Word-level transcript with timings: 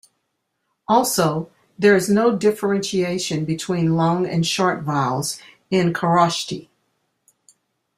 Also, 0.87 1.51
there 1.77 1.95
is 1.95 2.09
no 2.09 2.35
differentiation 2.35 3.45
between 3.45 3.95
long 3.95 4.25
and 4.25 4.47
short 4.47 4.81
vowels 4.81 5.37
in 5.69 5.93
Kharosthi. 5.93 6.69